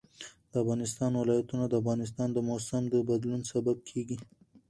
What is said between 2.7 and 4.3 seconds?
د بدلون سبب کېږي.